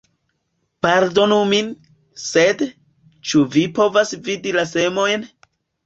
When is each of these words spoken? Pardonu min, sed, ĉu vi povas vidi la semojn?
Pardonu 0.85 1.37
min, 1.51 1.69
sed, 2.23 2.65
ĉu 3.29 3.45
vi 3.59 3.69
povas 3.79 4.19
vidi 4.31 4.59
la 4.61 4.69
semojn? 4.77 5.33